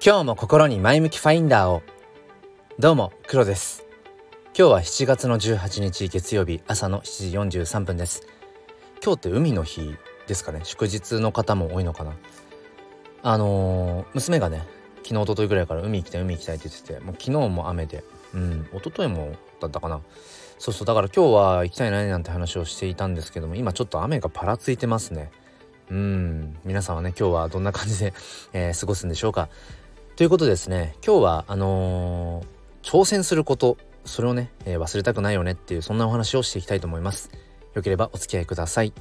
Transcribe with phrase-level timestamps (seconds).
[0.00, 1.82] 今日も心に前向きファインダーを。
[2.78, 3.84] どうも黒です。
[4.56, 8.22] 今日は7月の18日月曜日朝の7時43分です。
[9.02, 9.96] 今日って海の日
[10.28, 10.60] ですかね？
[10.62, 12.12] 祝日の方も多いのかな？
[13.24, 14.62] あのー、娘がね
[14.98, 18.04] 昨日一昨日ぐらいから海行きたい海行きたいって言っててもう昨日も雨で
[18.34, 20.00] うん一昨日もだったかな。
[20.60, 25.32] そうそうだから今日は行きたいななんて話をしていたんですけども今ちょっと雨がパラついてますね。
[25.90, 28.12] うん皆さんはね今日はどんな感じで、
[28.52, 29.48] えー、過ごすんでしょうか？
[30.18, 37.30] ということでですね今日はあのー、挑戦することそれをね、えー、忘れたくないよねっていうそんなお話をしていきたいと思います。
[37.74, 38.92] よければお付き合いください。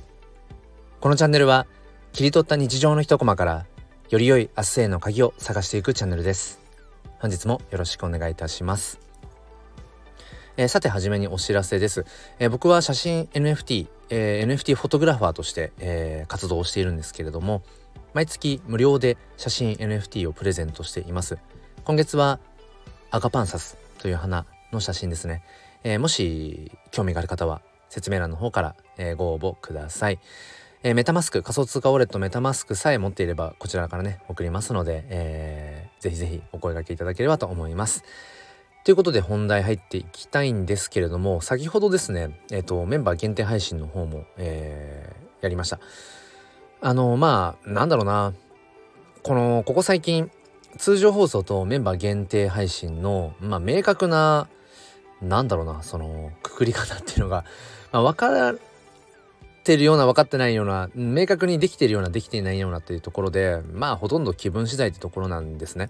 [0.99, 1.65] このチャンネルは
[2.13, 3.65] 切り取った日常の一コマから
[4.11, 6.59] より良い明日への鍵を探していくチャンネルです。
[7.17, 8.99] 本日もよろしくお願いいたします。
[10.55, 12.05] えー、さてはじめにお知らせです、
[12.37, 17.63] えー、僕は写真 NFT、えー、NFT フォトグラファーとして、え活動をしているんですけれども
[18.17, 21.37] 毎月無料で写真 NFT をプレゼントしています。
[21.83, 22.39] 今月は
[23.11, 25.43] アガパンサスという花の写真ですね、
[25.83, 30.17] えー、もし興味がある方は説明欄の方から、え、ご応募ください、
[30.81, 38.03] えー、メタマスク仮想通貨ウォレットメタマスクさえ持っていればこちらからね送りますので、えー、ぜひぜひお声掛けいただければと思います。
[38.83, 45.79] ということで本題入っていきたいんですけれども先ほどですねえっ、とメンバー限定配信の方も、えやりました。
[46.81, 48.33] あのまあなんだろうな
[49.23, 50.31] このここ最近
[50.77, 54.47] 通常放送とメンバー限定配信の、まあ、明確な
[55.21, 57.45] なんだろうなそのくくり方っていうのが、
[57.91, 58.55] まあ、分かっ
[59.63, 65.89] てるような分かってないような明確にできてるようなできていないようなっていうところでまあほとんど気分次第ってところなんですね。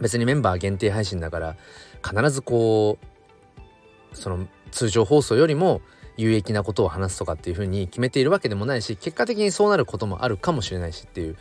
[0.00, 1.56] 別にメンバー限定配信だから
[2.02, 2.98] 必ずこ
[4.12, 5.80] うその通常放送よりも
[6.16, 11.36] 有益なことを話すとかっていうふうに決めているわけでもないし結果的にそうなることもあるかもしれないしっていう。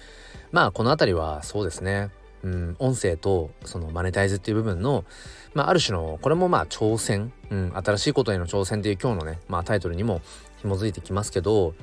[0.51, 2.09] まあこの辺りはそうですね。
[2.43, 5.05] うん音声とそのマネタイズっていう部分の
[5.53, 10.21] まあある種のこれもまあ挑戦、うん、新しいことへの挑戦っていう今日のねまあタイトルにも
[10.61, 11.75] 紐づいてきますけど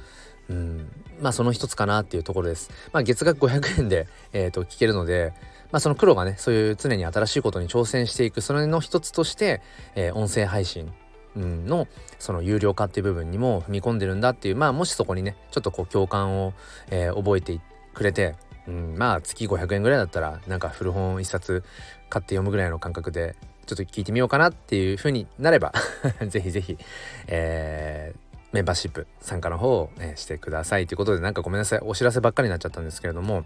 [0.50, 2.70] うん、まあその一つかなっていうところです。
[2.92, 5.32] まあ月額500円で、えー、と聞けるので、
[5.70, 9.60] まあその黒がね、そういう常に新しいことに挑戦していく、それの一つとして、
[9.94, 10.90] えー、音声配信
[11.38, 11.86] の
[12.18, 16.52] その有料化っていう部分にも踏み込んでるんだっていうまあもしそこにねちょっとこう共感を、
[16.90, 17.60] えー、覚えて
[17.94, 18.34] くれて、
[18.66, 21.64] うん、まあ月500円ぐらいだったらなんか古本一冊
[22.08, 25.72] 買って読むぐらいの感覚でちょっと聞いてみようかなっていう風になれば
[26.26, 26.78] ぜひぜひ、
[27.26, 33.44] えー、メンバーシップ参加の方を、ね、してくださいということでなんかごめんなさいお知らせばっかりになっちゃったんですけれども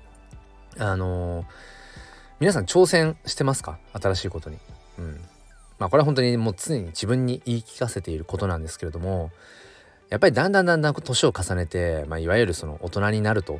[0.78, 1.46] あのー、
[2.40, 3.78] 皆さん挑戦してますか？
[3.92, 4.58] 新しいことに。
[4.98, 5.20] うん
[5.82, 9.32] まあこれは本当にもう常に自分に言い聞かせていることなんですけれども
[10.10, 13.58] やっぱりだんだんだんだん年を重ねて、まあ、いわゆるその大人になると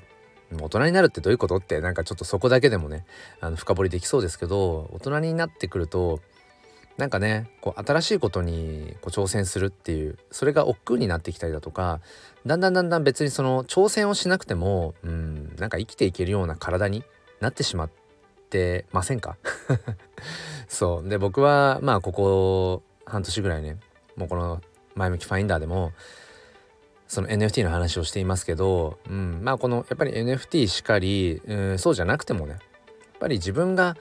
[0.52, 3.06] 大人になるってどういうことってなんかちょっとそこだけでもね
[3.40, 6.20] あの深掘りできそうですけど大人になってくると
[6.96, 12.00] なんかねこう新しいことにこう挑戦するっていうそれが億劫になってきたりだとか
[12.46, 17.02] だんだんだんだん別にその挑戦をしなくてもうんなんか生きていけるような体に
[17.40, 17.90] なってしまっ
[18.52, 19.36] てませんか？
[20.68, 21.08] そう。
[21.08, 23.78] で僕はまあここ半年ぐらいね
[24.16, 24.60] もうこの
[24.94, 25.92] 前向きファインダーでも
[27.08, 32.60] その NFT の話をしていますけど、うん、まあこのやっぱり NFT しかり、うん、そうじゃなくてもねやっ
[33.20, 33.96] ぱり自分が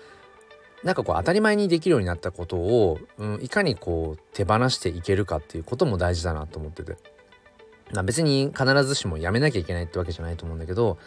[0.83, 6.97] なんかこう当たり前にできるようになったことを、うん、いかにこう手放していけるかっていうことも大事だなと思ってて、
[7.93, 10.97] まあ、別に必ずしもやめなきゃいけないってわけじゃないと思うんだけど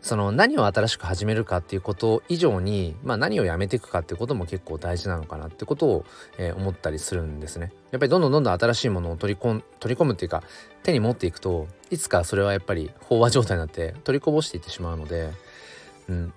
[0.00, 6.04] その何を新しく始めるかっていうこと以上に、まあ、何をやめていくかっていうことも結構大事なのかなってことを、
[6.38, 7.72] えー、思ったりするんですね。
[7.90, 10.42] やっぱりどんどんどんどん新しいものを取り込取り込むっていうか
[10.82, 15.30] 手に持っていくといつかそれはやっぱり飽和状態になって取りこぼしていってしまうので、
[16.08, 16.32] うん、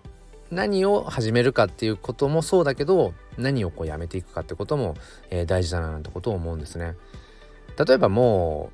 [0.49, 4.95] 何を始めるかっていうこともそうだけど何をこうやめていくかってことも、
[5.29, 6.95] えー、大事だななんてことを思うんですね。
[7.77, 8.71] 例えばも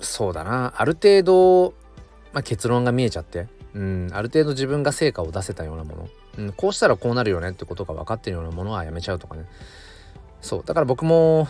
[0.00, 1.74] うそうだなある程度、
[2.32, 9.44] まあ、結論が見えちゃってうん、ある程度自分が成果を出せたようなもの、うん、こうしたらこうなるよねってことが分かってるようなものはやめちゃうとかね。
[10.40, 11.48] そうだから僕も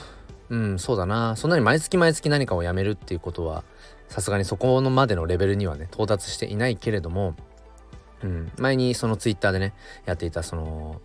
[0.51, 1.37] うんそうだな。
[1.37, 3.65] そんなに毎月毎月何かをやめるっていうことは
[4.09, 7.35] さすがにそこのまでのレベルにはね到達していないけれども、
[8.23, 9.75] うん、前にそのツイッターでね
[10.07, 11.01] やっていたその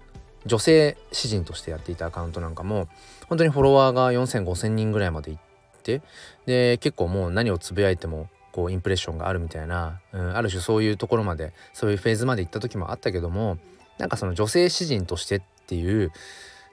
[0.45, 2.87] 女性詩人としてやっていたアカウントなんかも
[3.27, 5.37] 本当にフォロワーが4,0005,000人ぐらいまでいっ
[5.83, 6.01] て
[6.45, 13.57] で結構もう何をつぶやいてもこうインプレッションがあるみたいな、うん、ある種そういうところまでそういうフェーズまで行った時もあったけども
[13.97, 16.11] なんかその女性詩人としてっていう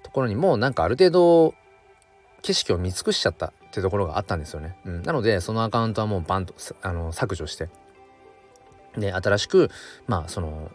[0.03, 1.55] ところにもなんかある程度
[2.43, 4.77] 景色を見尽くしちゃったっていうところがあったんですよね。
[4.85, 7.69] うん、なのでそのアカウントはもうバンとあの削除して
[8.97, 9.71] で新しく
[10.07, 10.71] まあその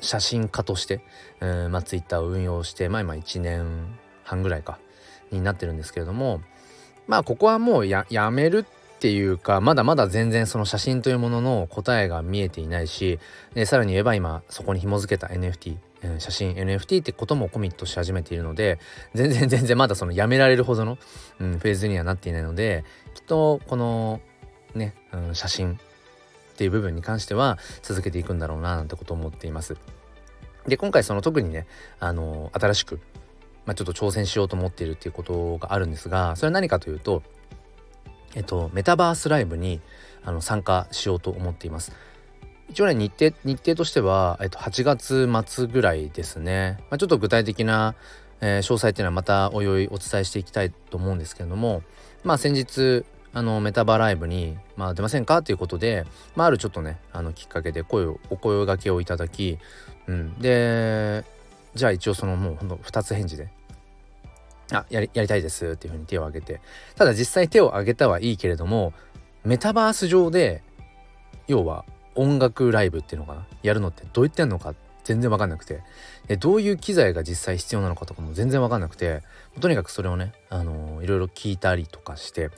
[0.00, 1.02] 写真家として、
[1.40, 4.78] うんまあ、ツイッターを運用してまあ今1年半ぐらいか
[5.30, 6.40] になってるんですけれども
[7.06, 13.18] まあここはもうややめるってていうかまだまだ全然その写真というものの答えが見えていないし
[13.52, 15.76] でさらに言えば今そこに紐付けた NFT
[16.18, 18.78] 写真 NFT ってこともコミットし始めているので
[19.12, 20.96] 全然全然まだそのやめられるほどの、
[21.38, 22.82] うん、フェーズにはなっていないので
[23.14, 24.22] きっとこの
[24.74, 25.76] ね、うん、写真っ
[26.56, 29.76] ていう部分に関しては続けていくんだろうななんてことを思っています。
[30.66, 31.66] で今回その特にね
[32.00, 33.00] あの新しく、
[33.66, 37.22] まあ、ちょっと挑戦しようと思っているっていうことがあるんですがそれは何かというと
[38.34, 39.80] えっと、メタバースライブに
[40.24, 41.92] あの参加しようと思っています。
[42.68, 47.94] 一応ね日程日程としては、えっと、8月末ぐらいですね、まあ、ちょっと具体的な、
[48.40, 51.82] えー、詳細っていうのはまたおいおいお伝えしていきたいと思うんですけれども
[52.24, 53.04] まあ先日
[53.34, 59.58] あのメタバーライブに、まあ、出ませんかということで、まあ、あるちょっとねあのきっかけで声をお声がけをいただき、
[60.06, 61.24] うん、で
[61.74, 63.48] じゃあ一応そのもうほんと2つ返事で
[64.72, 66.60] あやりやりたいですっていうふうに手を挙げて。
[66.96, 68.92] ただ実際手を挙げたはいいけれども
[69.44, 70.62] メタバース上で
[71.46, 71.84] 要は
[72.14, 73.46] 音楽ライブっていうのかな？
[73.62, 74.74] やるのってどうやってやるのか
[75.04, 75.82] 全然わかんなくて。
[76.28, 79.22] えどういう機材が実際必要なのかとかも全然わかんなくて。
[79.60, 82.50] とにかくそれをね、あのー、いろいろ聞いたりとかして。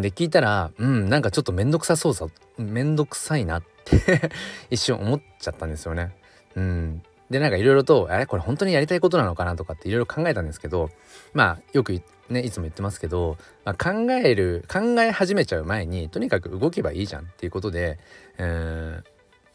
[0.00, 2.26] で聞いたらうんなんかちょっとめんどくさそうさ
[2.58, 4.30] めんどくさいなって
[4.70, 6.16] 一瞬思っちゃったんですよね。
[6.56, 7.02] うん。
[7.30, 8.26] でなんかいろいろとあれ？
[8.26, 10.90] これ本当にやりたいことなのかなとかっていろいろ考えたんですけど
[11.32, 17.98] まあよくねいつも言ってますけど、まあ、考える考え始めちゃう前にとにかく動けばいいじゃんっていうことで
[18.38, 19.04] うん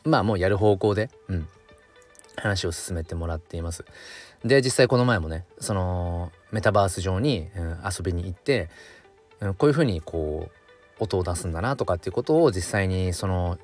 [0.06, 1.48] まあもうやる方向で、うん、
[2.38, 3.86] 話を進めてもらっています。
[4.44, 8.70] で実際この前もねそのメタバース上に、うん、遊びに行って、
[9.42, 13.58] うん、こういうふうにこう音を出すんだなとかっていうことを実際にその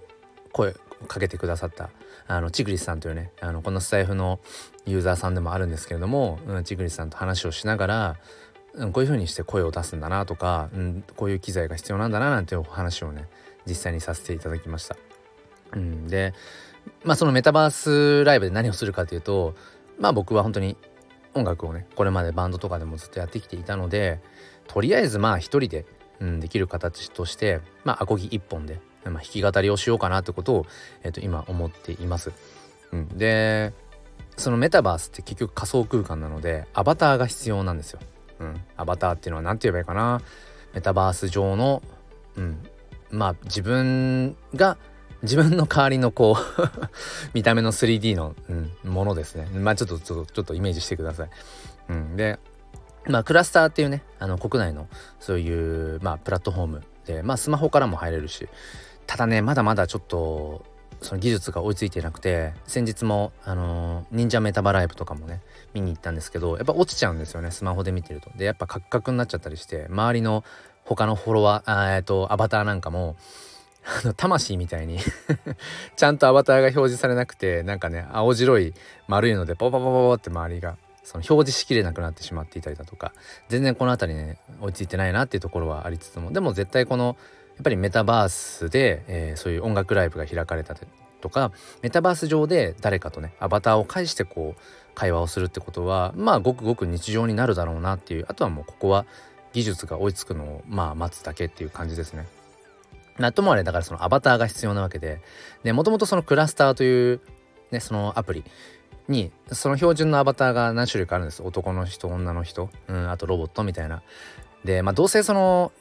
[0.51, 0.73] 声
[1.05, 1.89] かけてくださった
[2.27, 4.39] あのチグリスさんというねあのこのスタイフの
[4.85, 8.15] ユーザーさんでもあるんですけれども、うん、チグリスさんと話をしながら、
[8.73, 13.27] うん、こういう風にして声を出すんだなとか、うん、こういう機材が必要なんだななんていう話をね
[13.67, 14.95] 実際にさせていただきました。
[15.73, 16.33] うん、で
[17.03, 19.55] まあそのメタバースライブで何をするかというと
[19.99, 20.77] まあ僕は本当に
[21.33, 24.19] 音楽をねこれまでバンドとかでもずっとやってきていたので
[24.67, 25.85] とりあえずまあ一人で、
[26.19, 30.65] うん、できる形としてまあアコギ一本でまあ、弾き語りをしようかなってことを、
[31.03, 32.31] えー、と今思っています。
[32.91, 33.73] うん、で
[34.37, 37.99] そのメタバースって結局仮想空間なのでアバターが必要なんですよ。
[38.39, 40.21] うん、アバターっていうのは何て言えばいいかな
[40.73, 41.81] メタバース上の、
[42.35, 42.57] うん、
[43.09, 44.77] まあ自分が
[45.23, 46.71] 自分の代わりのこう
[47.33, 48.53] 見た目の 3D の、う
[48.87, 49.47] ん、ものですね。
[49.53, 51.29] まあちょっとちょっとちょっとイメージしてください。
[51.89, 52.39] うん、で
[53.07, 54.87] まあクラスターっていうねあの国内の
[55.19, 58.47] そういうまあプラットフォームでまあスマホからも入れるし
[59.07, 60.65] ただねまだまだちょっと
[61.01, 65.41] その技術が追いついてなくて先日もあの忍者メタバライブとかもね
[65.73, 68.31] 見に行ったんですけどやっぱ落ちちゃうんですよねスマホで見てると。
[68.35, 70.43] でやっぱカクカクになっちゃったりして周りの
[70.83, 73.15] 他のフォロワーえっとアバターなんかも
[73.85, 74.99] あの魂みたいに
[75.95, 78.73] ちゃんとアバターが表示されなくてなんかね青白い
[79.07, 83.13] 丸いのでポポポポポって周りがその表示しきれなくなってしまっていたりだとか
[83.47, 87.15] 全然この辺りね追いついてないなっていうところはありつつもでも絶対この
[87.55, 90.75] やっぱりメタバースで、えー、そういう音楽ライブが開かれた
[91.21, 94.61] とかメタバース上で誰かとねアバターを介してこう
[94.93, 99.05] 会話をするってことはまあごくごく日常になるだろうなっていうあとはもうここは
[99.53, 102.27] 技術が追いつくのをまあ待つだけっていう感じですね。
[103.17, 105.21] なともあれだからそのアバターが必要なわけで
[105.63, 107.21] でもともとそのクラスターという
[107.71, 108.43] ねそのアプリ
[109.07, 114.03] にその標準のアバターが何種類かあるんです男の人女の人、うん、あとロボットみたいな。
[114.65, 115.71] でまあどうせその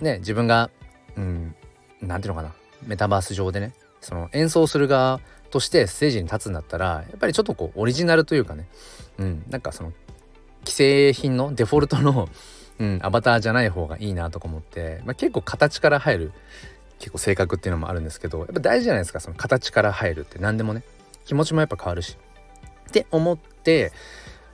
[0.00, 0.70] ね自分が
[1.16, 1.54] うん
[2.02, 2.54] 何ていうのかな。
[2.86, 3.72] メタバース上でね。
[4.00, 5.20] その演奏する側
[5.50, 8.66] としてステージに立つんだったらやっぱりちょっとこうオリジナルというかね。
[9.18, 9.92] うんなんかその
[10.64, 12.28] 既製品のデフォルトの、
[12.78, 16.32] うん、アバターじゃない方がいいなとか思って、まあ、結構形から入る
[16.98, 19.20] 結構性格っていうのもあるんですけどやっぱ大事じゃないですか。
[19.20, 20.82] その形から入るって何でもね。
[21.24, 22.16] 気持ちもやっぱ変わるし。
[22.88, 23.92] って思って、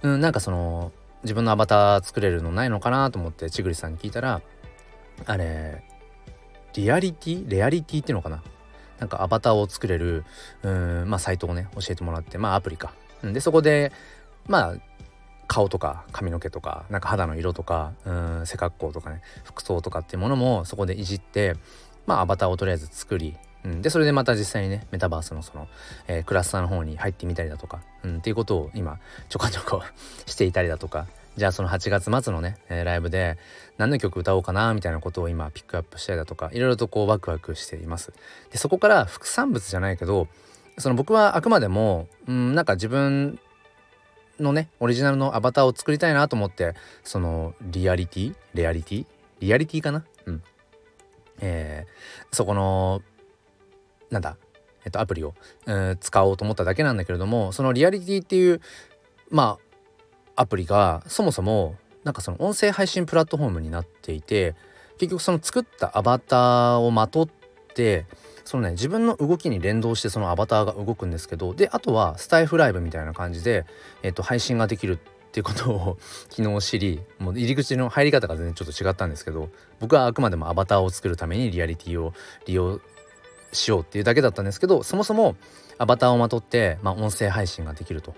[0.02, 0.92] うん、なんかその
[1.22, 4.42] 自分のアバター作れるのないのかなと思ってちぐりさんに聞いたら
[5.26, 5.82] あれ
[6.74, 7.50] リアリティ？
[7.50, 8.42] レアリティっていうのかな？
[8.98, 10.24] なんかアバターを作れる
[10.62, 12.92] うんまあサイトをね教えてもらってまあアプリか。
[13.22, 13.92] でそこで
[14.46, 14.74] まあ
[15.48, 21.56] 顔とか髪の毛とかなんか肌の色とかうん背格好とかね服装とかっていうものもそこでいじって
[22.06, 25.68] まあアバターをとりあえず作り、うん、でそれでまた実際にねメタバースのその、
[26.08, 28.98] えー、クラスターの方に入ってみたりだとか、うん、っていうことを今
[29.28, 29.82] ちょこちょこ
[30.26, 33.38] していたりだとかじゃあその8月末のね、えー、ライブで
[33.78, 38.12] 何の曲歌おうかなみたいなことを今ピックアップしたりだとかいろいろとこうワクワクしています。
[38.50, 40.28] でそこから副産物じゃないけど
[40.78, 43.38] その僕はあくまでもうんなんか自分
[44.38, 48.34] のねオリジナルのアバターを作りたいなと思ってそのリアリティ？
[48.54, 49.06] レアリティ？
[49.40, 50.04] リアリティかな？
[50.26, 50.42] うん。
[51.40, 53.02] えー、そこの
[54.10, 54.36] なんだ
[54.84, 55.34] えっとアプリを、
[55.66, 58.60] えー、使おうと思っただけなんだけれどもそのリアリティっていう
[59.30, 59.71] まあ
[60.36, 64.54] アプリがそもそもなんかその音声配信プラットフォームになっていて
[64.98, 67.28] 結局その作ったアバターをまとっ
[67.74, 68.06] て
[68.44, 73.64] そのね自分の動きに連動してそのアバターが動くんですけどであとはスタイフライブみたいな感じで、
[74.02, 75.98] えっと、配信ができるっていうことを
[76.28, 79.48] 昨日知りもう入り口の入り方が全然ちょっと違ったんですけど
[79.80, 82.12] 僕はあくまでもアバターを作るためにリアリティを
[82.46, 82.80] 利用
[83.52, 85.36] しようっていうだけだったんですけどそもそも
[85.78, 88.14] アバターをまとって、まあ、音声配信ができると。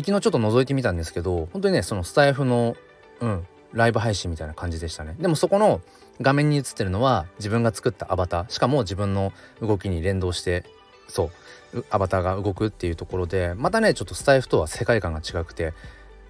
[0.00, 2.76] 昨日ちょっと覗いてみたんですけど本当にねそのスタイフの、
[3.20, 5.16] うん、ライブ配信みたいな感じでしたね。
[5.18, 5.80] でもそこの
[6.20, 10.64] 画面に映ってるのは自分が作ったアバターしかも自分の動きに連動して
[11.08, 11.30] そ
[11.74, 15.72] うアバターが動くっていうところでまたねちょっとスタイフとは世界観が違くて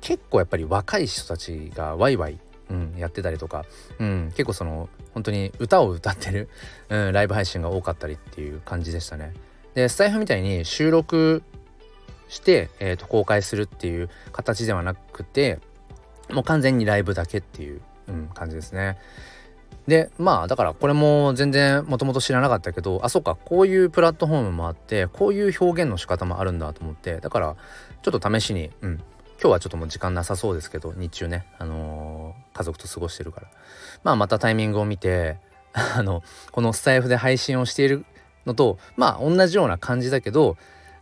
[0.01, 2.39] 結構やっぱり若い人たちがワイワイ、
[2.71, 3.65] うん、やってたりとか、
[3.99, 6.49] うん、結構その本当に歌を歌ってる、
[6.89, 9.35] うん、ライブ配信が多かったりっていう感じでしたね。
[9.75, 11.43] でスタイフみたいに収録
[12.31, 15.59] して、えー、と公開するっていう形ではなくて
[16.31, 18.97] もう完全にライブだけっていう、うん、感じですね。
[19.87, 27.57] でまあだからこれも全然もともと知らなかったけどあそっかこういうプラットフォームもあってこういう表現の仕方もあるんだと思ってだから
[28.03, 28.95] ちょっと試しに、うん、
[29.41, 33.49] 今日はちょっともう時間なさそうですけど日中ね、あのー、家族と過ごしてるから
[34.05, 35.39] まあまたタイミングを見て
[35.73, 36.23] あの
[36.53, 38.05] このスタイフで配信をしている
[38.47, 40.57] のとまあ同じような感じだけど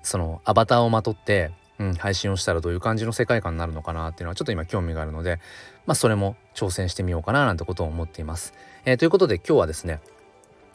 [0.08, 5.38] そのアバターをまとってうん、配信をしたらどういう感じの世界観になるのかなっていうのはちょっと今興味があるので、
[5.86, 8.52] まあ、それも挑戦してみようかななんてことを思っています。
[8.84, 10.00] えー、ということで今日はですね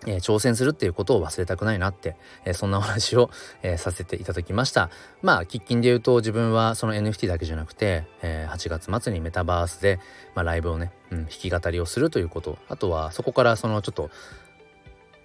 [0.06, 3.30] えー、挑戦するっていうことを忘れたくないなって、えー、そんなお話を、
[3.62, 4.90] えー、させていただきました。
[5.22, 10.00] まあ、喫緊で言うと自分はその NFT だけじゃなくて、え8月末にメタバースで、
[10.36, 14.10] まあ、ライブをね、うん、弾き語りをするということ、あとはそこからそのちょっと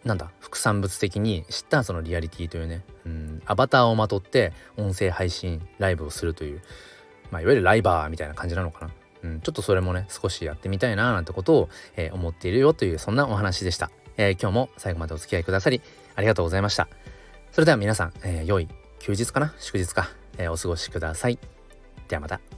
[0.05, 6.62] なんだ副産物的に知ったそのリアリティというね、うん、アバターをまとって音声配信ライブをするという、
[7.31, 8.93] まあ、いわゆるライバーみたいな感じなのかな、
[9.25, 15.83] うん、ちょっとそれもね少しやってみたいななんてことを、えー、思っているよというそんなお話でした、えー、今日も最後までお付き合いくださり
[16.14, 16.88] ありがとうございました。
[17.52, 21.38] それでは皆さん、えー、良い休日かな祝日か、えお過ごしください。
[22.09, 22.57] ではまた。